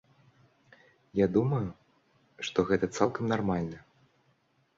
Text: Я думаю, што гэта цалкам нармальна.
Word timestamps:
Я 1.19 1.27
думаю, 1.35 1.61
што 2.49 2.67
гэта 2.71 2.85
цалкам 2.97 3.25
нармальна. 3.35 3.77